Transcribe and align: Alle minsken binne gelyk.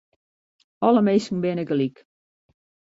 Alle 0.87 1.01
minsken 1.05 1.37
binne 1.43 1.63
gelyk. 1.69 1.97